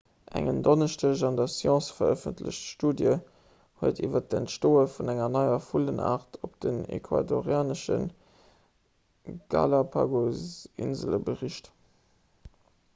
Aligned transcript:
eng 0.37 0.47
en 0.51 0.59
donneschdeg 0.65 1.19
an 1.27 1.35
der 1.39 1.49
science 1.55 1.89
verëffentlecht 1.97 2.61
studie 2.69 3.11
huet 3.81 4.01
iwwer 4.07 4.23
d'entstoe 4.31 4.85
vun 4.95 5.11
enger 5.13 5.29
neier 5.35 5.59
vullenaart 5.67 6.39
op 6.49 6.57
den 6.65 6.81
ecuadorianesche 6.99 7.99
galápagosinsele 9.57 11.21
bericht 11.31 11.71